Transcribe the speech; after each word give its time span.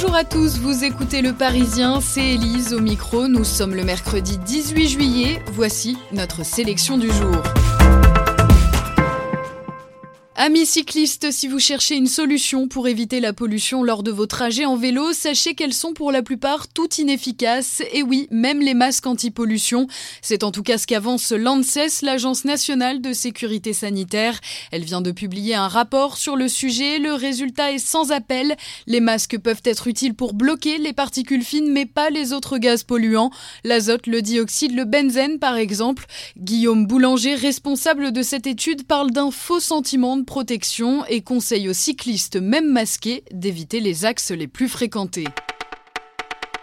Bonjour 0.00 0.14
à 0.14 0.22
tous, 0.22 0.60
vous 0.60 0.84
écoutez 0.84 1.22
Le 1.22 1.32
Parisien, 1.32 2.00
c'est 2.00 2.34
Élise 2.34 2.72
au 2.72 2.78
micro. 2.78 3.26
Nous 3.26 3.42
sommes 3.42 3.74
le 3.74 3.82
mercredi 3.82 4.38
18 4.38 4.88
juillet. 4.88 5.42
Voici 5.54 5.98
notre 6.12 6.44
sélection 6.44 6.98
du 6.98 7.10
jour. 7.10 7.42
Amis 10.40 10.66
cyclistes, 10.66 11.32
si 11.32 11.48
vous 11.48 11.58
cherchez 11.58 11.96
une 11.96 12.06
solution 12.06 12.68
pour 12.68 12.86
éviter 12.86 13.18
la 13.18 13.32
pollution 13.32 13.82
lors 13.82 14.04
de 14.04 14.12
vos 14.12 14.26
trajets 14.26 14.66
en 14.66 14.76
vélo, 14.76 15.12
sachez 15.12 15.56
qu'elles 15.56 15.74
sont 15.74 15.94
pour 15.94 16.12
la 16.12 16.22
plupart 16.22 16.68
toutes 16.68 16.98
inefficaces. 16.98 17.82
Et 17.92 18.04
oui, 18.04 18.28
même 18.30 18.60
les 18.60 18.74
masques 18.74 19.08
anti-pollution. 19.08 19.88
C'est 20.22 20.44
en 20.44 20.52
tout 20.52 20.62
cas 20.62 20.78
ce 20.78 20.86
qu'avance 20.86 21.32
l'ANSES, 21.32 22.02
l'Agence 22.02 22.44
nationale 22.44 23.00
de 23.00 23.12
sécurité 23.12 23.72
sanitaire. 23.72 24.38
Elle 24.70 24.84
vient 24.84 25.00
de 25.00 25.10
publier 25.10 25.56
un 25.56 25.66
rapport 25.66 26.16
sur 26.16 26.36
le 26.36 26.46
sujet. 26.46 27.00
Le 27.00 27.14
résultat 27.14 27.72
est 27.72 27.84
sans 27.84 28.12
appel. 28.12 28.56
Les 28.86 29.00
masques 29.00 29.38
peuvent 29.38 29.62
être 29.64 29.88
utiles 29.88 30.14
pour 30.14 30.34
bloquer 30.34 30.78
les 30.78 30.92
particules 30.92 31.42
fines, 31.42 31.72
mais 31.72 31.84
pas 31.84 32.10
les 32.10 32.32
autres 32.32 32.58
gaz 32.58 32.84
polluants. 32.84 33.32
L'azote, 33.64 34.06
le 34.06 34.22
dioxyde, 34.22 34.76
le 34.76 34.84
benzène, 34.84 35.40
par 35.40 35.56
exemple. 35.56 36.06
Guillaume 36.36 36.86
Boulanger, 36.86 37.34
responsable 37.34 38.12
de 38.12 38.22
cette 38.22 38.46
étude, 38.46 38.86
parle 38.86 39.10
d'un 39.10 39.32
faux 39.32 39.58
sentiment 39.58 40.16
de 40.16 40.27
protection 40.28 41.06
et 41.06 41.22
conseille 41.22 41.70
aux 41.70 41.72
cyclistes, 41.72 42.36
même 42.36 42.70
masqués, 42.70 43.24
d'éviter 43.32 43.80
les 43.80 44.04
axes 44.04 44.30
les 44.30 44.46
plus 44.46 44.68
fréquentés. 44.68 45.24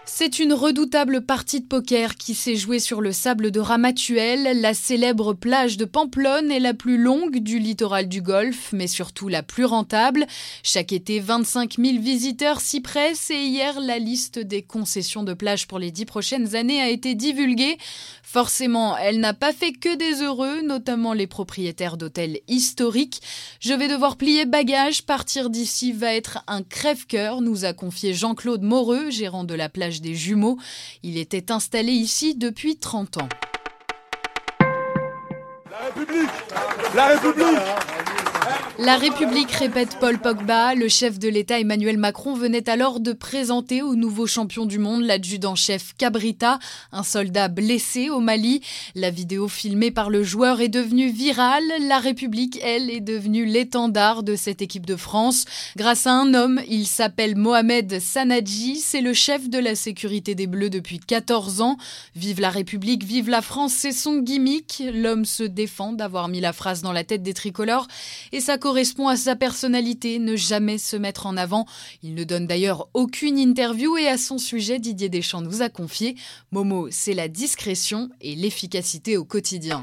C'est 0.08 0.38
une 0.38 0.52
redoutable 0.52 1.20
partie 1.20 1.60
de 1.60 1.66
poker 1.66 2.14
qui 2.14 2.34
s'est 2.34 2.54
jouée 2.54 2.78
sur 2.78 3.00
le 3.00 3.10
sable 3.10 3.50
de 3.50 3.58
Ramatuelle. 3.58 4.60
La 4.60 4.72
célèbre 4.72 5.34
plage 5.34 5.76
de 5.76 5.84
Pamplonne 5.84 6.52
est 6.52 6.60
la 6.60 6.74
plus 6.74 6.96
longue 6.96 7.38
du 7.38 7.58
littoral 7.58 8.08
du 8.08 8.22
Golfe, 8.22 8.70
mais 8.72 8.86
surtout 8.86 9.26
la 9.26 9.42
plus 9.42 9.64
rentable. 9.64 10.24
Chaque 10.62 10.92
été, 10.92 11.18
25 11.18 11.74
000 11.78 11.98
visiteurs 11.98 12.60
s'y 12.60 12.80
pressent 12.80 13.32
et 13.32 13.46
hier, 13.46 13.80
la 13.80 13.98
liste 13.98 14.38
des 14.38 14.62
concessions 14.62 15.24
de 15.24 15.34
plage 15.34 15.66
pour 15.66 15.80
les 15.80 15.90
dix 15.90 16.04
prochaines 16.04 16.54
années 16.54 16.80
a 16.80 16.88
été 16.88 17.16
divulguée. 17.16 17.76
Forcément, 18.22 18.96
elle 18.96 19.18
n'a 19.18 19.34
pas 19.34 19.52
fait 19.52 19.72
que 19.72 19.96
des 19.96 20.22
heureux, 20.22 20.62
notamment 20.62 21.14
les 21.14 21.26
propriétaires 21.26 21.96
d'hôtels 21.96 22.40
historiques. 22.46 23.20
Je 23.58 23.74
vais 23.74 23.88
devoir 23.88 24.16
plier 24.16 24.46
bagage, 24.46 25.02
partir 25.02 25.50
d'ici 25.50 25.92
va 25.92 26.14
être 26.14 26.44
un 26.46 26.62
crève-cœur, 26.62 27.40
nous 27.40 27.64
a 27.64 27.72
confié 27.72 28.14
Jean-Claude 28.14 28.62
Moreux, 28.62 29.10
gérant 29.10 29.44
de 29.44 29.54
la 29.54 29.68
plage 29.68 29.95
des 30.00 30.14
Jumeaux. 30.14 30.58
Il 31.02 31.18
était 31.18 31.50
installé 31.52 31.92
ici 31.92 32.34
depuis 32.34 32.76
30 32.76 33.18
ans. 33.18 33.28
La 35.70 35.78
République 35.86 36.30
La 36.94 37.06
République 37.08 37.95
La 38.78 38.98
République, 38.98 39.52
répète 39.52 39.96
Paul 40.00 40.18
Pogba. 40.18 40.74
Le 40.74 40.88
chef 40.88 41.18
de 41.18 41.30
l'État 41.30 41.58
Emmanuel 41.58 41.96
Macron 41.96 42.34
venait 42.34 42.68
alors 42.68 43.00
de 43.00 43.14
présenter 43.14 43.80
au 43.80 43.94
nouveau 43.94 44.26
champion 44.26 44.66
du 44.66 44.78
monde 44.78 45.02
l'adjudant-chef 45.02 45.94
Cabrita, 45.96 46.58
un 46.92 47.02
soldat 47.02 47.48
blessé 47.48 48.10
au 48.10 48.20
Mali. 48.20 48.60
La 48.94 49.10
vidéo 49.10 49.48
filmée 49.48 49.90
par 49.90 50.10
le 50.10 50.22
joueur 50.22 50.60
est 50.60 50.68
devenue 50.68 51.08
virale. 51.08 51.64
La 51.88 51.98
République, 51.98 52.60
elle, 52.62 52.90
est 52.90 53.00
devenue 53.00 53.46
l'étendard 53.46 54.22
de 54.22 54.36
cette 54.36 54.60
équipe 54.60 54.84
de 54.84 54.96
France. 54.96 55.46
Grâce 55.76 56.06
à 56.06 56.12
un 56.12 56.34
homme, 56.34 56.60
il 56.68 56.86
s'appelle 56.86 57.34
Mohamed 57.34 57.98
Sanadji. 57.98 58.76
C'est 58.76 59.00
le 59.00 59.14
chef 59.14 59.48
de 59.48 59.58
la 59.58 59.74
sécurité 59.74 60.34
des 60.34 60.46
Bleus 60.46 60.70
depuis 60.70 60.98
14 60.98 61.62
ans. 61.62 61.78
Vive 62.14 62.42
la 62.42 62.50
République, 62.50 63.04
vive 63.04 63.30
la 63.30 63.40
France, 63.40 63.72
c'est 63.72 63.92
son 63.92 64.18
gimmick. 64.18 64.82
L'homme 64.92 65.24
se 65.24 65.44
défend 65.44 65.94
d'avoir 65.94 66.28
mis 66.28 66.40
la 66.40 66.52
phrase 66.52 66.82
dans 66.82 66.92
la 66.92 67.04
tête 67.04 67.22
des 67.22 67.34
tricolores 67.34 67.88
et 68.32 68.40
ça 68.40 68.58
correspond 68.66 69.06
à 69.06 69.16
sa 69.16 69.36
personnalité, 69.36 70.18
ne 70.18 70.34
jamais 70.34 70.76
se 70.76 70.96
mettre 70.96 71.26
en 71.26 71.36
avant. 71.36 71.66
Il 72.02 72.16
ne 72.16 72.24
donne 72.24 72.48
d'ailleurs 72.48 72.88
aucune 72.94 73.38
interview 73.38 73.96
et 73.96 74.08
à 74.08 74.18
son 74.18 74.38
sujet, 74.38 74.80
Didier 74.80 75.08
Deschamps 75.08 75.40
nous 75.40 75.62
a 75.62 75.68
confié 75.68 76.16
Momo, 76.50 76.88
c'est 76.90 77.14
la 77.14 77.28
discrétion 77.28 78.10
et 78.20 78.34
l'efficacité 78.34 79.16
au 79.16 79.24
quotidien. 79.24 79.80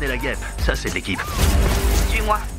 Et 0.00 0.06
la 0.06 0.16
guêpe, 0.16 0.38
ça 0.64 0.74
c'est 0.74 0.94
l'équipe. 0.94 1.20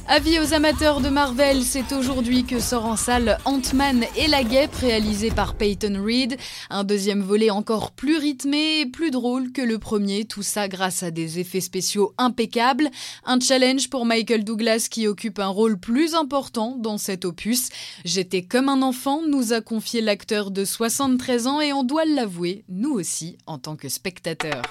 Avis 0.07 0.39
aux 0.39 0.53
amateurs 0.53 1.01
de 1.01 1.09
Marvel, 1.09 1.63
c'est 1.63 1.91
aujourd'hui 1.91 2.45
que 2.45 2.59
sort 2.59 2.85
en 2.85 2.95
salle 2.95 3.37
Ant-Man 3.45 4.05
et 4.15 4.27
la 4.27 4.43
guêpe 4.43 4.75
réalisé 4.75 5.31
par 5.31 5.55
Peyton 5.55 6.01
Reed. 6.03 6.37
Un 6.69 6.83
deuxième 6.83 7.21
volet 7.21 7.49
encore 7.49 7.91
plus 7.91 8.17
rythmé 8.17 8.81
et 8.81 8.85
plus 8.85 9.11
drôle 9.11 9.51
que 9.51 9.61
le 9.61 9.79
premier, 9.79 10.25
tout 10.25 10.43
ça 10.43 10.67
grâce 10.67 11.03
à 11.03 11.11
des 11.11 11.39
effets 11.39 11.61
spéciaux 11.61 12.13
impeccables. 12.17 12.89
Un 13.25 13.39
challenge 13.39 13.89
pour 13.89 14.05
Michael 14.05 14.43
Douglas 14.43 14.87
qui 14.89 15.07
occupe 15.07 15.39
un 15.39 15.47
rôle 15.47 15.77
plus 15.77 16.15
important 16.15 16.77
dans 16.77 16.97
cet 16.97 17.25
opus. 17.25 17.69
J'étais 18.05 18.43
comme 18.43 18.69
un 18.69 18.81
enfant, 18.81 19.21
nous 19.27 19.53
a 19.53 19.61
confié 19.61 20.01
l'acteur 20.01 20.51
de 20.51 20.65
73 20.65 21.47
ans 21.47 21.61
et 21.61 21.73
on 21.73 21.83
doit 21.83 22.05
l'avouer, 22.05 22.63
nous 22.69 22.91
aussi, 22.91 23.37
en 23.45 23.57
tant 23.57 23.75
que 23.75 23.89
spectateurs. 23.89 24.63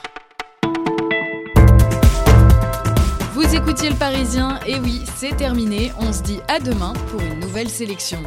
Vous 3.37 3.55
écoutiez 3.55 3.91
le 3.91 3.97
Parisien, 3.97 4.59
et 4.67 4.79
oui, 4.79 5.03
c'est 5.15 5.37
terminé. 5.37 5.93
On 6.01 6.11
se 6.11 6.23
dit 6.23 6.41
à 6.49 6.59
demain 6.59 6.95
pour 7.11 7.21
une 7.21 7.39
nouvelle 7.39 7.69
sélection. 7.69 8.23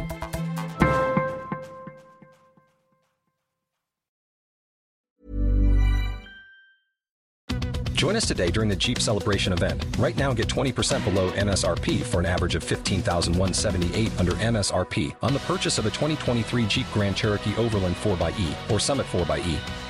Join 7.94 8.14
us 8.14 8.24
today 8.24 8.52
during 8.52 8.70
the 8.70 8.76
Jeep 8.76 9.00
Celebration 9.00 9.52
event. 9.52 9.84
Right 9.98 10.16
now, 10.16 10.32
get 10.32 10.46
20% 10.46 11.04
below 11.04 11.32
MSRP 11.32 12.02
for 12.02 12.20
an 12.20 12.26
average 12.26 12.54
of 12.54 12.62
15,178 12.62 14.12
under 14.16 14.34
MSRP 14.34 15.12
on 15.22 15.32
the 15.32 15.40
purchase 15.40 15.78
of 15.78 15.86
a 15.86 15.90
2023 15.90 16.66
Jeep 16.66 16.86
Grand 16.94 17.16
Cherokee 17.16 17.56
Overland 17.56 17.96
4xE 17.96 18.70
or 18.70 18.78
Summit 18.78 19.06
4xE. 19.06 19.89